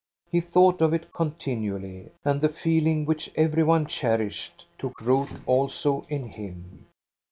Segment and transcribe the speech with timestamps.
[0.31, 6.07] He thought of it continually, and the feeling which every one cherished took root also
[6.09, 6.87] in him.